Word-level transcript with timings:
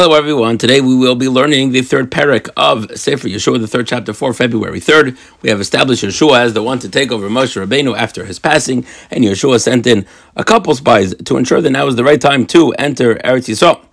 Hello, 0.00 0.14
everyone. 0.14 0.58
Today 0.58 0.80
we 0.80 0.94
will 0.94 1.16
be 1.16 1.28
learning 1.28 1.72
the 1.72 1.82
third 1.82 2.08
parak 2.08 2.48
of 2.56 2.96
Sefer 2.96 3.26
Yeshua, 3.26 3.58
the 3.58 3.66
third 3.66 3.88
chapter 3.88 4.12
for 4.12 4.32
February 4.32 4.78
3rd. 4.78 5.18
We 5.42 5.50
have 5.50 5.60
established 5.60 6.04
Yeshua 6.04 6.38
as 6.38 6.52
the 6.52 6.62
one 6.62 6.78
to 6.78 6.88
take 6.88 7.10
over 7.10 7.28
Moshe 7.28 7.60
Rabbeinu 7.60 7.98
after 7.98 8.24
his 8.24 8.38
passing, 8.38 8.86
and 9.10 9.24
Yeshua 9.24 9.60
sent 9.60 9.88
in 9.88 10.06
a 10.36 10.44
couple 10.44 10.72
spies 10.76 11.16
to 11.24 11.36
ensure 11.36 11.60
that 11.60 11.70
now 11.70 11.88
is 11.88 11.96
the 11.96 12.04
right 12.04 12.20
time 12.20 12.46
to 12.46 12.70
enter 12.74 13.16
Eretz 13.16 13.48
Yisrael. 13.48 13.84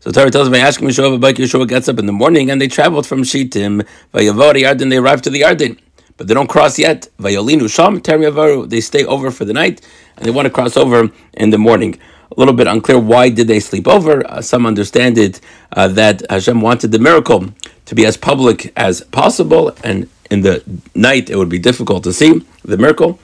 So 0.00 0.10
Torah 0.10 0.32
tells 0.32 0.50
me, 0.50 0.58
Ashkim 0.58 0.88
Yeshua, 0.88 1.20
but 1.20 1.36
Yeshua 1.36 1.68
gets 1.68 1.88
up 1.88 2.00
in 2.00 2.06
the 2.06 2.12
morning 2.12 2.50
and 2.50 2.60
they 2.60 2.66
traveled 2.66 3.06
from 3.06 3.22
Shittim, 3.22 3.82
Vayavori 4.12 4.62
Yarden, 4.62 4.90
they 4.90 4.96
arrived 4.96 5.22
to 5.22 5.30
the 5.30 5.42
Yarden. 5.42 5.78
But 6.16 6.26
they 6.26 6.34
don't 6.34 6.48
cross 6.48 6.80
yet. 6.80 7.06
Vayolinu 7.20 7.72
Sham, 7.72 8.00
Terem 8.00 8.70
they 8.70 8.80
stay 8.80 9.04
over 9.04 9.30
for 9.30 9.44
the 9.44 9.52
night, 9.52 9.80
and 10.16 10.26
they 10.26 10.32
want 10.32 10.46
to 10.46 10.50
cross 10.50 10.76
over 10.76 11.10
in 11.34 11.50
the 11.50 11.58
morning 11.58 12.00
a 12.36 12.40
little 12.40 12.54
bit 12.54 12.66
unclear 12.66 12.98
why 12.98 13.28
did 13.28 13.48
they 13.48 13.60
sleep 13.60 13.86
over. 13.86 14.26
Uh, 14.26 14.40
some 14.42 14.66
understand 14.66 15.18
it 15.18 15.40
uh, 15.72 15.88
that 15.88 16.22
Hashem 16.30 16.60
wanted 16.60 16.92
the 16.92 16.98
miracle 16.98 17.46
to 17.86 17.94
be 17.94 18.04
as 18.06 18.16
public 18.16 18.72
as 18.76 19.02
possible, 19.02 19.74
and 19.84 20.08
in 20.30 20.40
the 20.40 20.62
night 20.94 21.30
it 21.30 21.36
would 21.36 21.48
be 21.48 21.58
difficult 21.58 22.02
to 22.04 22.12
see 22.12 22.44
the 22.64 22.76
miracle. 22.76 23.18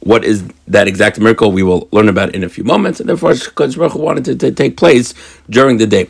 What 0.00 0.24
is 0.24 0.48
that 0.66 0.88
exact 0.88 1.20
miracle? 1.20 1.52
We 1.52 1.62
will 1.62 1.88
learn 1.92 2.08
about 2.08 2.34
in 2.34 2.42
a 2.42 2.48
few 2.48 2.64
moments, 2.64 3.00
and 3.00 3.08
therefore 3.08 3.34
Baruch 3.56 3.94
wanted 3.94 4.28
it 4.28 4.40
to, 4.40 4.50
take 4.50 4.76
place 4.76 5.14
during 5.48 5.76
the 5.78 5.86
day. 5.86 6.08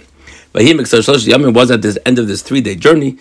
Yamin 0.55 1.55
was 1.55 1.71
at 1.71 1.83
this 1.83 1.99
end 2.05 2.19
of 2.19 2.27
this 2.27 2.43
three 2.43 2.61
day 2.61 2.75
journey. 2.75 3.19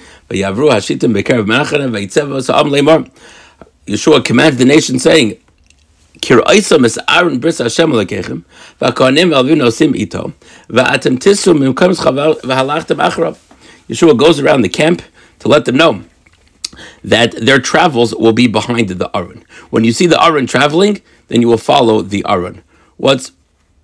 Yeshua 3.89 4.23
commanded 4.23 4.59
the 4.59 4.65
nation, 4.65 4.99
saying, 4.99 5.37
Kiraisa 6.21 6.79
mis 6.79 6.97
Aron. 7.07 7.39
Yeshua 13.89 14.15
goes 14.17 14.39
around 14.39 14.61
the 14.61 14.69
camp 14.69 15.01
to 15.39 15.48
let 15.48 15.65
them 15.65 15.76
know 15.76 16.03
that 17.03 17.31
their 17.31 17.59
travels 17.59 18.13
will 18.15 18.34
be 18.34 18.48
behind 18.48 18.89
the 18.89 19.09
Aron. 19.15 19.43
When 19.70 19.84
you 19.84 19.91
see 19.91 20.05
the 20.05 20.23
Aron 20.23 20.45
traveling, 20.45 21.01
then 21.27 21.41
you 21.41 21.48
will 21.48 21.57
follow 21.57 22.01
the 22.01 22.23
Aron. 22.27 22.63
What's 22.98 23.31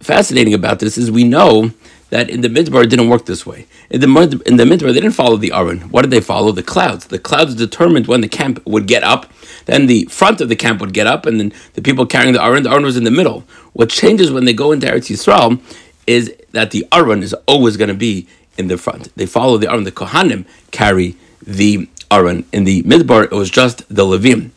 fascinating 0.05 0.53
about 0.53 0.79
this 0.79 0.97
is 0.97 1.11
we 1.11 1.23
know 1.23 1.71
that 2.09 2.29
in 2.29 2.41
the 2.41 2.47
Midbar 2.47 2.83
it 2.83 2.89
didn't 2.89 3.09
work 3.09 3.25
this 3.25 3.45
way. 3.45 3.65
In 3.89 3.99
the 3.99 4.41
in 4.45 4.57
the 4.57 4.63
Midbar 4.63 4.93
they 4.93 5.01
didn't 5.01 5.11
follow 5.11 5.37
the 5.37 5.51
Aron. 5.51 5.81
What 5.89 6.03
did 6.03 6.11
they 6.11 6.21
follow? 6.21 6.51
The 6.51 6.63
clouds. 6.63 7.07
The 7.07 7.19
clouds 7.19 7.55
determined 7.55 8.07
when 8.07 8.21
the 8.21 8.27
camp 8.27 8.65
would 8.65 8.87
get 8.87 9.03
up. 9.03 9.31
Then 9.65 9.87
the 9.87 10.05
front 10.05 10.39
of 10.41 10.49
the 10.49 10.55
camp 10.55 10.79
would 10.79 10.93
get 10.93 11.07
up, 11.07 11.25
and 11.25 11.39
then 11.39 11.51
the 11.73 11.81
people 11.81 12.05
carrying 12.05 12.33
the 12.33 12.43
Aron. 12.43 12.63
The 12.63 12.71
Aron 12.71 12.83
was 12.83 12.97
in 12.97 13.03
the 13.03 13.11
middle. 13.11 13.43
What 13.73 13.89
changes 13.89 14.31
when 14.31 14.45
they 14.45 14.53
go 14.53 14.71
into 14.71 14.87
Eretz 14.87 15.09
Yisrael 15.09 15.59
is 16.05 16.33
that 16.51 16.71
the 16.71 16.87
Aron 16.93 17.23
is 17.23 17.33
always 17.47 17.75
going 17.75 17.89
to 17.89 17.95
be 17.95 18.27
in 18.57 18.67
the 18.67 18.77
front. 18.77 19.15
They 19.15 19.25
follow 19.25 19.57
the 19.57 19.69
Aron. 19.69 19.83
The 19.83 19.91
Kohanim 19.91 20.45
carry 20.71 21.17
the 21.41 21.89
Aron. 22.11 22.45
In 22.53 22.63
the 22.63 22.83
Midbar, 22.83 23.23
it 23.23 23.31
was 23.31 23.49
just 23.49 23.87
the 23.89 24.03
Levim 24.03 24.51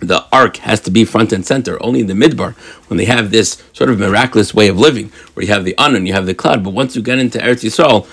the 0.00 0.24
ark 0.30 0.58
has 0.58 0.80
to 0.80 0.90
be 0.90 1.04
front 1.04 1.32
and 1.32 1.44
center. 1.46 1.82
Only 1.82 2.00
in 2.00 2.06
the 2.06 2.14
midbar, 2.14 2.54
when 2.88 2.98
they 2.98 3.06
have 3.06 3.30
this 3.30 3.62
sort 3.72 3.90
of 3.90 3.98
miraculous 3.98 4.52
way 4.54 4.68
of 4.68 4.78
living, 4.78 5.10
where 5.34 5.44
you 5.46 5.52
have 5.52 5.64
the 5.64 5.74
anon, 5.78 6.06
you 6.06 6.12
have 6.12 6.26
the 6.26 6.34
cloud. 6.34 6.62
But 6.62 6.74
once 6.74 6.94
you 6.94 7.02
get 7.02 7.18
into 7.18 7.38
Eretz 7.38 7.64
Yisrael, 7.64 8.06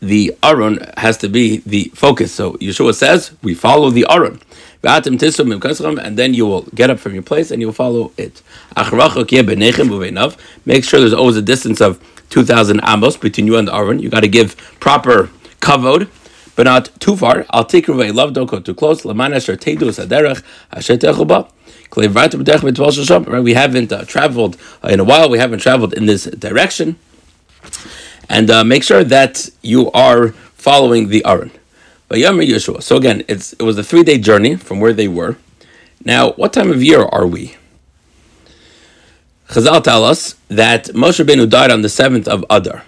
the 0.00 0.36
aron 0.42 0.78
has 0.96 1.16
to 1.18 1.28
be 1.28 1.58
the 1.58 1.90
focus. 1.94 2.32
So 2.32 2.54
Yeshua 2.54 2.94
says, 2.94 3.32
we 3.42 3.54
follow 3.54 3.90
the 3.90 4.06
aron. 4.08 4.40
And 4.86 6.16
then 6.18 6.34
you 6.34 6.44
will 6.44 6.62
get 6.74 6.90
up 6.90 6.98
from 6.98 7.14
your 7.14 7.22
place 7.22 7.50
and 7.50 7.60
you 7.62 7.68
will 7.68 7.72
follow 7.72 8.12
it. 8.18 8.42
Make 10.66 10.84
sure 10.84 11.00
there's 11.00 11.14
always 11.14 11.36
a 11.38 11.42
distance 11.42 11.80
of 11.80 11.98
2,000 12.28 12.80
amos 12.84 13.16
between 13.16 13.46
you 13.46 13.56
and 13.56 13.66
the 13.66 13.74
aron. 13.74 13.98
You 13.98 14.10
got 14.10 14.20
to 14.20 14.28
give 14.28 14.56
proper 14.80 15.30
kavod 15.60 16.08
but 16.56 16.64
not 16.64 16.90
too 17.00 17.16
far. 17.16 17.46
I'll 17.50 17.64
take 17.64 17.88
away 17.88 18.10
love, 18.12 18.32
don't 18.32 18.50
go 18.50 18.60
too 18.60 18.74
close. 18.74 19.04
Right, 19.04 19.16
we 23.42 23.54
haven't 23.54 23.92
uh, 23.92 24.04
traveled 24.04 24.56
uh, 24.82 24.88
in 24.88 25.00
a 25.00 25.04
while. 25.04 25.30
We 25.30 25.38
haven't 25.38 25.60
traveled 25.60 25.94
in 25.94 26.06
this 26.06 26.24
direction, 26.24 26.96
and 28.28 28.50
uh, 28.50 28.64
make 28.64 28.82
sure 28.82 29.04
that 29.04 29.48
you 29.62 29.90
are 29.92 30.30
following 30.54 31.08
the 31.08 31.24
Aron. 31.24 31.50
So 32.10 32.96
again, 32.96 33.24
it's 33.28 33.52
it 33.54 33.62
was 33.62 33.78
a 33.78 33.84
three 33.84 34.02
day 34.02 34.18
journey 34.18 34.56
from 34.56 34.80
where 34.80 34.92
they 34.92 35.08
were. 35.08 35.36
Now, 36.04 36.32
what 36.32 36.52
time 36.52 36.70
of 36.70 36.82
year 36.82 37.02
are 37.02 37.26
we? 37.26 37.56
Chazal 39.48 39.82
tell 39.82 40.04
us 40.04 40.34
that 40.48 40.86
Moshe 40.86 41.24
Rabbeinu 41.24 41.48
died 41.48 41.70
on 41.70 41.82
the 41.82 41.88
seventh 41.88 42.28
of 42.28 42.44
Adar 42.50 42.84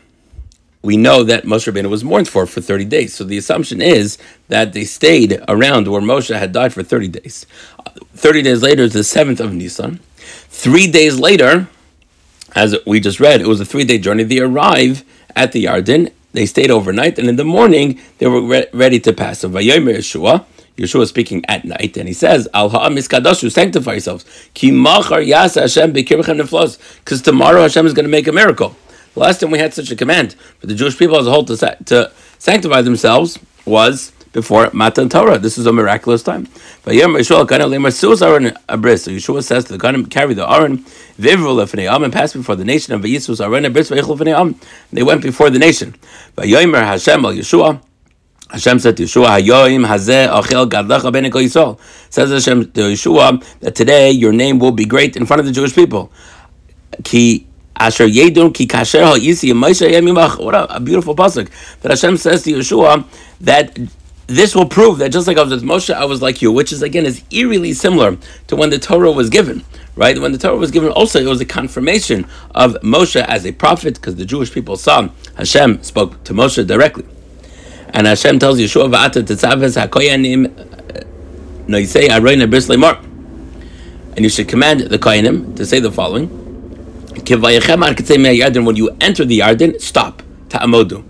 we 0.86 0.96
know 0.96 1.24
that 1.24 1.42
Moshe 1.42 1.70
Rabbeinu 1.70 1.90
was 1.90 2.04
mourned 2.04 2.28
for 2.28 2.46
for 2.46 2.60
30 2.60 2.84
days. 2.84 3.12
So 3.12 3.24
the 3.24 3.36
assumption 3.36 3.82
is 3.82 4.18
that 4.46 4.72
they 4.72 4.84
stayed 4.84 5.42
around 5.48 5.88
where 5.88 6.00
Moshe 6.00 6.32
had 6.38 6.52
died 6.52 6.72
for 6.72 6.84
30 6.84 7.08
days. 7.08 7.44
30 8.14 8.42
days 8.42 8.62
later 8.62 8.84
is 8.84 8.92
the 8.92 9.00
7th 9.00 9.40
of 9.40 9.52
Nisan. 9.52 9.98
Three 10.48 10.88
days 10.88 11.18
later, 11.18 11.66
as 12.54 12.76
we 12.86 13.00
just 13.00 13.18
read, 13.18 13.40
it 13.40 13.48
was 13.48 13.60
a 13.60 13.64
three 13.64 13.82
day 13.84 13.98
journey. 13.98 14.22
They 14.22 14.38
arrive 14.38 15.02
at 15.34 15.50
the 15.50 15.64
Yarden, 15.64 16.12
they 16.32 16.46
stayed 16.46 16.70
overnight, 16.70 17.18
and 17.18 17.28
in 17.28 17.34
the 17.34 17.44
morning 17.44 17.98
they 18.18 18.28
were 18.28 18.40
re- 18.40 18.68
ready 18.72 19.00
to 19.00 19.12
pass. 19.12 19.40
So 19.40 19.50
Vayomer 19.50 19.96
Yeshua, 19.96 20.44
Yeshua 20.76 21.02
is 21.02 21.08
speaking 21.08 21.44
at 21.46 21.64
night, 21.64 21.96
and 21.96 22.06
he 22.06 22.14
says, 22.14 22.48
Al 22.54 22.70
miskadoshu, 22.70 23.50
sanctify 23.50 23.92
yourselves. 23.92 24.24
Ki 24.54 24.70
machar 24.70 25.18
yasa 25.18 25.62
Hashem 25.62 25.92
Because 25.92 27.22
tomorrow 27.22 27.62
Hashem 27.62 27.86
is 27.86 27.92
going 27.92 28.04
to 28.04 28.10
make 28.10 28.28
a 28.28 28.32
miracle. 28.32 28.76
Last 29.16 29.40
time 29.40 29.50
we 29.50 29.58
had 29.58 29.72
such 29.72 29.90
a 29.90 29.96
command 29.96 30.34
for 30.60 30.66
the 30.66 30.74
Jewish 30.74 30.98
people 30.98 31.16
as 31.18 31.26
a 31.26 31.30
whole 31.30 31.44
to, 31.46 31.56
to 31.86 32.12
sanctify 32.38 32.82
themselves 32.82 33.38
was 33.64 34.12
before 34.32 34.68
Matan 34.74 35.08
Torah. 35.08 35.38
This 35.38 35.56
is 35.56 35.64
a 35.64 35.72
miraculous 35.72 36.22
time. 36.22 36.44
So 36.84 36.92
Yeshua 36.92 37.42
says 39.42 39.64
to 39.64 39.72
the 39.72 39.78
Ganim, 39.78 40.10
carry 40.10 40.34
the 40.34 40.46
Aron, 40.46 40.84
and 42.04 42.12
pass 42.12 42.34
before 42.34 42.56
the 42.56 42.64
nation, 42.64 42.92
and 42.92 43.02
They 44.92 45.02
went 45.02 45.22
before 45.22 45.48
the 45.48 45.58
nation. 45.58 45.94
Hashem 46.36 47.24
al 47.24 47.32
Yeshua. 47.32 47.80
Hashem 48.50 48.78
said 48.78 48.96
to 48.98 49.04
Yeshua, 49.04 49.40
Hayoim 49.40 49.86
hazeh 49.86 50.28
achel 50.28 50.68
gadlecha 50.68 51.10
ben 51.10 51.24
Yisrael. 51.24 51.80
Says 52.10 52.30
Hashem 52.30 52.70
to 52.72 52.80
Yeshua 52.82 53.42
that 53.60 53.74
today 53.74 54.10
your 54.10 54.32
name 54.34 54.58
will 54.58 54.72
be 54.72 54.84
great 54.84 55.16
in 55.16 55.24
front 55.24 55.40
of 55.40 55.46
the 55.46 55.52
Jewish 55.52 55.74
people. 55.74 56.12
Ki 57.02 57.46
Asher 57.78 58.06
Yedun 58.06 58.54
Ki 58.54 58.66
Kasher 58.66 59.16
Yemimach. 59.16 60.42
What 60.42 60.54
a, 60.54 60.76
a 60.76 60.80
beautiful 60.80 61.14
pasuk 61.14 61.50
that 61.80 61.90
Hashem 61.90 62.16
says 62.16 62.42
to 62.44 62.52
Yeshua 62.52 63.04
that 63.40 63.78
this 64.26 64.54
will 64.54 64.66
prove 64.66 64.98
that 64.98 65.12
just 65.12 65.26
like 65.26 65.36
I 65.36 65.42
was 65.42 65.52
with 65.52 65.62
Moshe, 65.62 65.94
I 65.94 66.04
was 66.04 66.20
like 66.20 66.42
you, 66.42 66.50
which 66.50 66.72
is 66.72 66.82
again 66.82 67.06
is 67.06 67.22
eerily 67.30 67.72
similar 67.72 68.16
to 68.48 68.56
when 68.56 68.70
the 68.70 68.78
Torah 68.78 69.12
was 69.12 69.30
given. 69.30 69.64
Right, 69.94 70.18
when 70.20 70.32
the 70.32 70.38
Torah 70.38 70.56
was 70.56 70.70
given, 70.70 70.90
also 70.90 71.20
it 71.20 71.26
was 71.26 71.40
a 71.40 71.46
confirmation 71.46 72.26
of 72.54 72.74
Moshe 72.82 73.24
as 73.24 73.46
a 73.46 73.52
prophet 73.52 73.94
because 73.94 74.16
the 74.16 74.26
Jewish 74.26 74.52
people 74.52 74.76
saw 74.76 75.08
Hashem 75.36 75.82
spoke 75.82 76.22
to 76.24 76.34
Moshe 76.34 76.66
directly, 76.66 77.06
and 77.90 78.06
Hashem 78.06 78.38
tells 78.38 78.58
Yeshua 78.58 78.92
Va'ata 78.92 79.22
Tetzaves 79.22 79.80
Hakoyanim 79.80 80.46
uh, 80.46 81.04
Noisei 81.66 82.08
Aroina 82.08 82.50
Bris 82.50 82.68
and 82.68 84.24
you 84.24 84.30
should 84.30 84.48
command 84.48 84.80
the 84.80 84.98
Koyanim 84.98 85.54
to 85.56 85.66
say 85.66 85.78
the 85.78 85.92
following. 85.92 86.45
When 87.28 88.76
you 88.76 88.96
enter 89.00 89.24
the 89.24 89.40
Yarden, 89.40 89.80
stop. 89.80 90.22
Ta'amodu. 90.48 91.02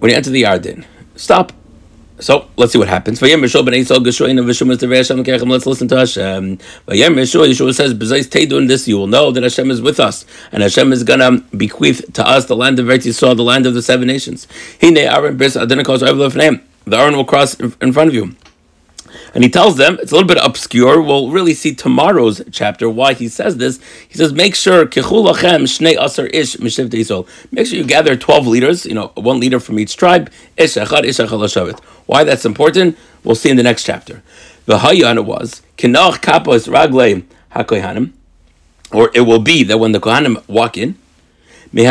When 0.00 0.10
you 0.10 0.16
enter 0.16 0.30
the 0.30 0.42
Yarden, 0.42 0.84
stop. 1.16 1.52
So 2.20 2.46
let's 2.56 2.72
see 2.72 2.78
what 2.78 2.86
happens. 2.86 3.20
Let's 3.20 3.42
listen 3.42 3.58
to 3.58 3.66
Hashem. 5.96 6.58
Yeshua 6.88 7.74
says, 7.74 7.94
"B'zayis 7.94 8.28
teidun 8.28 8.68
this, 8.68 8.86
you 8.86 8.96
will 8.96 9.08
know 9.08 9.32
that 9.32 9.42
Hashem 9.42 9.68
is 9.70 9.80
with 9.80 9.98
us, 9.98 10.24
and 10.52 10.62
Hashem 10.62 10.92
is 10.92 11.02
gonna 11.02 11.42
bequeath 11.56 12.12
to 12.12 12.24
us 12.26 12.44
the 12.44 12.54
land 12.54 12.78
of 12.78 12.86
Eretz 12.86 13.04
Yisrael, 13.04 13.36
the 13.36 13.42
land 13.42 13.66
of 13.66 13.74
the 13.74 13.82
seven 13.82 14.06
nations. 14.06 14.46
The 14.80 15.06
Aron 16.92 17.16
will 17.16 17.24
cross 17.24 17.54
in 17.54 17.92
front 17.92 18.08
of 18.08 18.14
you." 18.14 18.36
And 19.34 19.42
he 19.42 19.50
tells 19.50 19.76
them, 19.76 19.98
it's 20.00 20.12
a 20.12 20.14
little 20.14 20.28
bit 20.28 20.38
obscure. 20.42 21.02
We'll 21.02 21.30
really 21.30 21.54
see 21.54 21.74
tomorrow's 21.74 22.40
chapter 22.52 22.88
why 22.88 23.14
he 23.14 23.26
says 23.28 23.56
this. 23.56 23.80
He 24.08 24.16
says, 24.16 24.32
make 24.32 24.54
sure, 24.54 24.86
Make 24.86 25.02
sure 25.02 25.24
you 27.78 27.84
gather 27.84 28.16
12 28.16 28.46
leaders, 28.46 28.86
you 28.86 28.94
know, 28.94 29.10
one 29.16 29.40
leader 29.40 29.58
from 29.58 29.80
each 29.80 29.96
tribe. 29.96 30.30
Why 30.56 32.24
that's 32.24 32.44
important, 32.44 32.96
we'll 33.24 33.34
see 33.34 33.50
in 33.50 33.56
the 33.56 33.64
next 33.64 33.82
chapter. 33.82 34.22
The 34.66 34.78
Hayan 34.78 35.24
was, 35.24 35.62
or 38.92 39.10
it 39.14 39.20
will 39.20 39.40
be 39.40 39.64
that 39.64 39.78
when 39.78 39.92
the 39.92 40.00
Kohanim 40.00 40.48
walk 40.48 40.78
in, 40.78 40.96
the 41.74 41.82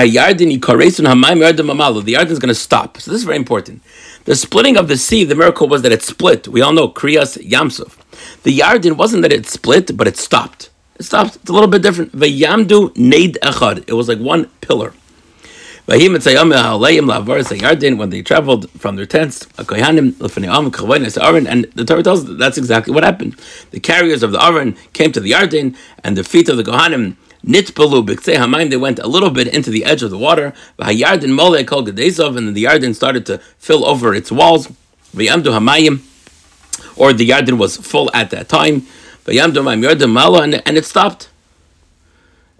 Yarden 2.13 2.31
is 2.31 2.39
going 2.39 2.47
to 2.47 2.56
stop. 2.56 3.01
So 3.01 3.12
this 3.12 3.19
is 3.19 3.25
very 3.25 3.35
important. 3.35 3.81
The 4.24 4.35
splitting 4.35 4.77
of 4.77 4.88
the 4.88 4.95
sea, 4.95 5.25
the 5.25 5.35
miracle 5.35 5.68
was 5.68 5.81
that 5.81 5.91
it 5.91 6.01
split. 6.01 6.47
We 6.47 6.62
all 6.62 6.71
know 6.71 6.88
Kriyas 6.88 7.38
Yamsuf. 7.45 7.97
The 8.44 8.59
Yarden 8.59 8.95
wasn't 8.95 9.24
that 9.24 9.33
it 9.33 9.45
split, 9.45 9.97
but 9.97 10.07
it 10.07 10.15
stopped. 10.15 10.69
It 10.95 11.03
stopped. 11.03 11.35
It's 11.35 11.50
a 11.50 11.53
little 11.53 11.68
bit 11.68 11.81
different. 11.81 12.13
Vayamdu 12.13 12.95
Neid 12.95 13.38
Echad. 13.44 13.83
It 13.85 13.94
was 13.94 14.07
like 14.07 14.19
one 14.19 14.45
pillar. 14.62 14.94
When 15.85 16.00
they 16.00 16.07
traveled 18.21 18.69
from 18.71 18.95
their 18.95 19.06
tents, 19.06 19.45
and 19.57 19.68
the 19.68 20.15
Torah 21.85 22.03
tells 22.03 22.24
us 22.24 22.30
that's 22.39 22.57
exactly 22.57 22.94
what 22.94 23.03
happened. 23.03 23.35
The 23.71 23.81
carriers 23.81 24.24
of 24.24 24.31
the 24.31 24.41
Aron 24.41 24.77
came 24.94 25.12
to 25.12 25.19
the 25.19 25.31
Yarden, 25.31 25.75
and 26.06 26.15
the 26.15 26.24
feet 26.24 26.47
of 26.47 26.56
the 26.56 26.63
Kohanim 26.63 27.18
Nitbalu 27.45 28.06
b'ktzei 28.06 28.36
hamayim. 28.38 28.69
They 28.69 28.78
went 28.78 29.00
a 29.00 29.07
little 29.07 29.30
bit 29.30 29.48
into 29.48 29.69
the 29.69 29.86
edge 29.86 30.04
of 30.04 30.12
the 30.12 30.18
water. 30.18 30.54
V'hayardin 30.80 31.34
mole 31.34 31.63
kol 31.63 31.84
gedezov, 31.86 32.38
and 32.38 32.56
the 32.56 32.63
Yarden 32.63 32.95
started 32.95 33.25
to 33.25 33.38
fill 33.57 33.86
over 33.86 34.13
its 34.13 34.31
walls. 34.31 34.68
V'yamdu 35.16 35.51
hamayim, 35.57 36.01
or 36.98 37.13
the 37.13 37.30
Yarden 37.30 37.57
was 37.57 37.78
full 37.78 38.10
at 38.13 38.30
that 38.31 38.50
time. 38.50 38.81
V'yamdu 39.25 39.62
hamayim 39.62 39.84
yardim 39.90 40.12
malo, 40.12 40.42
and 40.42 40.54
it 40.56 40.86
stopped 40.86 41.30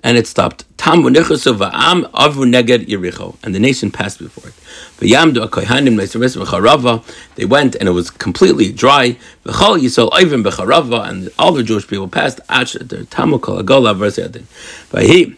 and 0.04 0.18
it 0.18 0.28
stopped. 0.28 0.66
Avu 0.84 2.46
neged 2.46 2.88
Yericho, 2.88 3.38
and 3.42 3.56
the 3.56 3.60
nation 3.60 3.90
passed 3.90 4.20
before 4.20 4.50
it. 4.50 4.56
V'yamdu 5.00 5.48
akoyhanim 5.48 5.98
b'charava. 5.98 7.04
They 7.36 7.46
went, 7.46 7.76
and 7.76 7.88
it 7.88 7.94
was 7.94 8.10
completely 8.10 8.72
dry. 8.72 9.18
V'chol 9.46 9.80
yisol 9.80 10.10
oivim 10.12 10.44
b'charava, 10.44 11.08
and 11.08 11.30
all 11.40 11.54
the 11.54 11.64
Jewish 11.64 11.88
people 11.88 12.10
passed. 12.10 12.42
Ach 12.50 12.76
tamu 13.10 13.40
kol 13.40 13.64
agola 13.64 13.96
v'rzedin. 13.96 14.44
V'hi, 14.92 15.38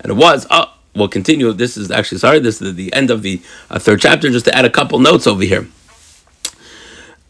and 0.00 0.10
it 0.10 0.16
was. 0.16 0.46
Oh, 0.50 0.74
we'll 0.96 1.06
continue. 1.06 1.52
This 1.52 1.76
is 1.76 1.92
actually 1.92 2.18
sorry. 2.18 2.40
This 2.40 2.60
is 2.60 2.74
the 2.74 2.92
end 2.92 3.10
of 3.10 3.22
the 3.22 3.40
uh, 3.70 3.78
third 3.78 4.00
chapter. 4.00 4.28
Just 4.28 4.46
to 4.46 4.54
add 4.56 4.64
a 4.64 4.70
couple 4.70 4.98
notes 4.98 5.28
over 5.28 5.44
here. 5.44 5.68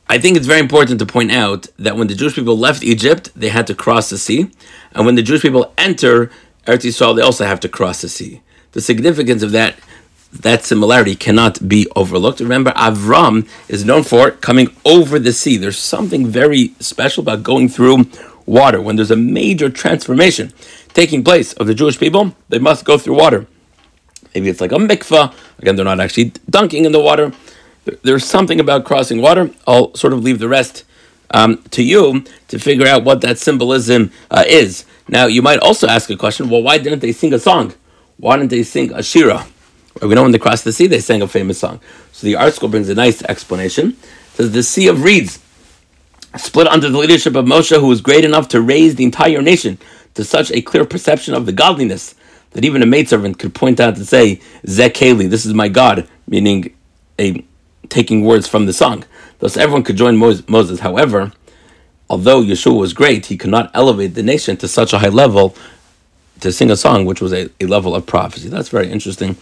I 0.09 0.19
think 0.19 0.37
it's 0.37 0.47
very 0.47 0.61
important 0.61 0.99
to 0.99 1.07
point 1.07 1.31
out 1.31 1.69
that 1.79 1.97
when 1.97 2.09
the 2.09 2.15
Jewish 2.15 2.35
people 2.35 2.59
left 2.59 2.83
Egypt, 2.83 3.31
they 3.37 3.51
had 3.51 3.67
to 3.69 3.75
cross 3.75 4.11
the 4.11 4.19
sea, 4.19 4.51
and 4.93 5.07
when 5.07 5.15
the 5.15 5.23
Jewish 5.23 5.43
people 5.43 5.73
enter 5.79 6.31
Eretz 6.67 6.85
Yisrael, 6.85 7.17
they 7.17 7.23
also 7.23 7.45
have 7.45 7.61
to 7.61 7.69
cross 7.69 8.03
the 8.03 8.09
sea. 8.09 8.43
The 8.73 8.81
significance 8.81 9.43
of 9.43 9.53
that 9.53 9.77
that 10.33 10.65
similarity 10.65 11.17
cannot 11.17 11.69
be 11.69 11.89
overlooked. 11.97 12.41
Remember, 12.41 12.71
Avram 12.73 13.49
is 13.69 13.85
known 13.85 14.05
for 14.05 14.31
coming 14.31 14.69
over 14.85 15.19
the 15.19 15.33
sea. 15.33 15.57
There's 15.57 15.79
something 15.79 16.27
very 16.27 16.73
special 16.79 17.23
about 17.23 17.43
going 17.43 17.69
through 17.69 18.07
water. 18.47 18.81
When 18.81 18.97
there's 18.97 19.11
a 19.11 19.17
major 19.17 19.71
transformation 19.71 20.53
taking 20.93 21.25
place 21.25 21.53
of 21.55 21.67
the 21.67 21.75
Jewish 21.75 21.99
people, 21.99 22.35
they 22.49 22.59
must 22.59 22.85
go 22.85 22.97
through 22.97 23.17
water. 23.17 23.47
Maybe 24.35 24.49
it's 24.49 24.61
like 24.61 24.73
a 24.73 24.77
mikvah. 24.77 25.35
Again, 25.59 25.77
they're 25.77 25.85
not 25.85 26.01
actually 26.01 26.33
dunking 26.49 26.85
in 26.85 26.93
the 26.93 27.01
water. 27.01 27.33
There's 28.03 28.25
something 28.25 28.61
about 28.61 28.85
crossing 28.85 29.21
water. 29.21 29.51
I'll 29.67 29.95
sort 29.95 30.13
of 30.13 30.23
leave 30.23 30.39
the 30.39 30.49
rest 30.49 30.85
um, 31.33 31.63
to 31.71 31.83
you 31.83 32.25
to 32.49 32.59
figure 32.59 32.87
out 32.87 33.05
what 33.05 33.21
that 33.23 33.39
symbolism 33.39 34.13
uh, 34.31 34.45
is. 34.47 34.85
Now, 35.11 35.27
you 35.27 35.43
might 35.43 35.59
also 35.59 35.89
ask 35.89 36.09
a 36.09 36.17
question 36.17 36.49
well, 36.49 36.63
why 36.63 36.79
didn't 36.79 37.01
they 37.01 37.11
sing 37.11 37.35
a 37.35 37.39
song? 37.39 37.75
Why 38.17 38.37
didn't 38.37 38.51
they 38.51 38.63
sing 38.63 38.93
a 38.93 39.03
shira? 39.03 39.45
We 40.01 40.15
know 40.15 40.23
when 40.23 40.31
they 40.31 40.39
crossed 40.39 40.63
the 40.63 40.73
sea, 40.73 40.87
they 40.87 41.01
sang 41.01 41.21
a 41.21 41.27
famous 41.27 41.59
song. 41.59 41.81
So 42.13 42.27
the 42.27 42.35
ArtScroll 42.35 42.71
brings 42.71 42.89
a 42.89 42.95
nice 42.95 43.21
explanation. 43.25 43.89
It 43.89 44.37
says 44.37 44.53
the 44.53 44.63
Sea 44.63 44.87
of 44.87 45.03
Reeds 45.03 45.41
split 46.37 46.69
under 46.69 46.89
the 46.89 46.97
leadership 46.97 47.35
of 47.35 47.45
Moshe, 47.45 47.79
who 47.79 47.89
was 47.89 48.01
great 48.01 48.25
enough 48.25 48.47
to 48.49 48.61
raise 48.61 48.95
the 48.95 49.03
entire 49.03 49.43
nation 49.43 49.79
to 50.15 50.23
such 50.23 50.53
a 50.53 50.63
clear 50.63 50.85
perception 50.85 51.35
of 51.35 51.45
the 51.45 51.53
godliness 51.53 52.15
that 52.53 52.65
even 52.65 52.81
a 52.81 52.87
maidservant 52.87 53.41
could 53.41 53.53
point 53.53 53.81
out 53.81 53.97
and 53.97 54.07
say, 54.07 54.41
Zekeli, 54.65 55.29
this 55.29 55.45
is 55.45 55.55
my 55.55 55.69
God, 55.69 56.09
meaning 56.29 56.73
a 57.19 57.45
taking 57.89 58.25
words 58.25 58.47
from 58.47 58.67
the 58.67 58.73
song. 58.73 59.05
Thus 59.41 59.57
everyone 59.57 59.83
could 59.83 59.97
join 59.97 60.17
Moses. 60.17 60.79
However, 60.81 61.33
although 62.11 62.43
Yeshua 62.43 62.79
was 62.79 62.93
great, 62.93 63.27
he 63.27 63.39
could 63.39 63.51
not 63.51 63.71
elevate 63.73 64.15
the 64.15 64.23
nation 64.23 64.57
to 64.59 64.69
such 64.69 64.93
a 64.93 64.99
high 64.99 65.09
level 65.09 65.57
to 66.41 66.51
sing 66.53 66.71
a 66.71 66.77
song 66.77 67.05
which 67.05 67.21
was 67.21 67.33
a, 67.33 67.49
a 67.61 67.67
level 67.67 67.95
of 67.95 68.05
prophecy. 68.05 68.49
That's 68.49 68.69
very 68.69 68.91
interesting 68.91 69.37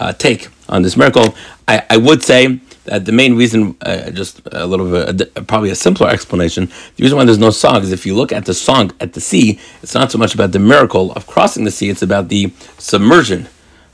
uh, 0.00 0.12
take 0.12 0.48
on 0.68 0.82
this 0.82 0.96
miracle. 0.96 1.34
I, 1.68 1.84
I 1.90 1.96
would 1.98 2.22
say 2.22 2.60
that 2.84 3.04
the 3.04 3.12
main 3.12 3.36
reason, 3.36 3.76
uh, 3.82 4.10
just 4.10 4.40
a 4.52 4.66
little 4.66 4.90
bit, 4.90 5.46
probably 5.46 5.70
a 5.70 5.74
simpler 5.74 6.08
explanation, 6.08 6.66
the 6.96 7.02
reason 7.02 7.18
why 7.18 7.24
there's 7.24 7.38
no 7.38 7.50
song 7.50 7.82
is 7.82 7.92
if 7.92 8.06
you 8.06 8.14
look 8.14 8.32
at 8.32 8.46
the 8.46 8.54
song 8.54 8.92
at 9.00 9.12
the 9.12 9.20
sea, 9.20 9.58
it's 9.82 9.94
not 9.94 10.10
so 10.10 10.18
much 10.18 10.34
about 10.34 10.52
the 10.52 10.58
miracle 10.58 11.12
of 11.12 11.26
crossing 11.26 11.64
the 11.64 11.70
sea, 11.70 11.90
it's 11.90 12.02
about 12.02 12.28
the 12.28 12.52
submersion 12.78 13.48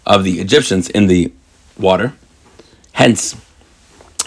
of 0.06 0.24
the 0.24 0.40
Egyptians 0.40 0.88
in 0.88 1.06
the 1.06 1.32
water. 1.78 2.14
Hence, 2.92 3.36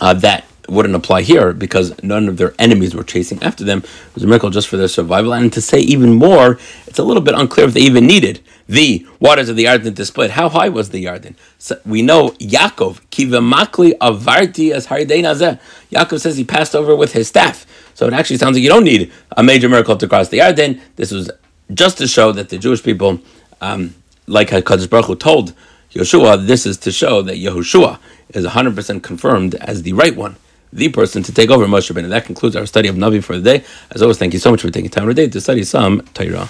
uh, 0.02 0.14
that 0.16 0.46
wouldn't 0.70 0.96
apply 0.96 1.22
here 1.22 1.54
because 1.54 2.02
none 2.04 2.28
of 2.28 2.38
their 2.38 2.54
enemies 2.58 2.96
were 2.96 3.04
chasing 3.04 3.42
after 3.44 3.64
them. 3.64 3.80
It 3.80 4.16
was 4.16 4.24
a 4.24 4.28
miracle 4.28 4.50
just 4.50 4.68
for 4.68 4.78
their 4.78 4.88
survival. 4.88 5.34
And 5.34 5.52
to 5.54 5.62
say 5.62 5.80
even 5.80 6.14
more, 6.14 6.60
it's 6.88 7.00
a 7.00 7.04
little 7.04 7.22
bit 7.22 7.36
unclear 7.36 7.68
if 7.68 7.74
they 7.74 7.82
even 7.82 8.08
needed 8.08 8.42
the 8.68 9.06
waters 9.20 9.50
of 9.50 9.56
the 9.56 9.66
Yarden 9.66 9.96
to 9.96 10.06
split. 10.06 10.32
How 10.32 10.50
high 10.50 10.70
was 10.70 10.90
the 10.90 11.04
Yarden? 11.04 11.36
So 11.58 11.80
we 11.86 12.02
know 12.02 12.30
Yaakov, 12.32 13.02
kivamakli 13.12 13.98
avarti 13.98 14.72
as 14.72 14.88
Nazeh. 14.88 15.60
Yaakov 15.92 16.22
says 16.22 16.38
he 16.38 16.44
passed 16.44 16.76
over 16.76 16.96
with 16.96 17.14
his 17.14 17.28
staff. 17.28 17.66
So 17.94 18.08
it 18.08 18.14
actually 18.14 18.38
sounds 18.38 18.56
like 18.56 18.64
you 18.64 18.70
don't 18.70 18.86
need 18.86 19.12
a 19.36 19.44
major 19.44 19.70
miracle 19.70 19.98
to 19.98 20.08
cross 20.08 20.30
the 20.30 20.40
Yarden. 20.40 20.80
This 20.96 21.12
was 21.12 21.30
just 21.74 21.98
to 21.98 22.08
show 22.08 22.32
that 22.32 22.50
the 22.50 22.58
Jewish 22.58 22.84
people, 22.84 23.20
um, 23.62 23.96
like 24.28 24.50
HaKadosh 24.50 24.90
Baruch 24.90 25.06
Hu 25.08 25.16
told 25.16 25.54
Yeshua, 25.92 26.48
this 26.48 26.66
is 26.66 26.78
to 26.80 26.92
show 26.92 27.22
that 27.22 27.36
Yehoshua 27.36 28.00
is 28.30 28.46
100% 28.46 29.04
confirmed 29.04 29.56
as 29.56 29.84
the 29.84 29.94
right 29.94 30.16
one 30.16 30.36
the 30.74 30.90
person 30.90 31.24
to 31.24 31.34
take 31.34 31.50
over 31.50 31.66
Moshe 31.66 31.92
Rabbeinu. 31.92 32.10
That 32.10 32.26
concludes 32.26 32.56
our 32.56 32.66
study 32.66 32.88
of 32.90 32.96
Navi 32.96 33.24
for 33.24 33.38
the 33.38 33.60
day. 33.60 33.66
As 33.92 34.02
always, 34.02 34.18
thank 34.18 34.34
you 34.34 34.40
so 34.40 34.52
much 34.52 34.62
for 34.62 34.70
taking 34.70 34.90
time 34.90 35.08
today 35.08 35.28
to 35.28 35.40
study 35.40 35.64
some 35.64 36.02
Torah. 36.14 36.50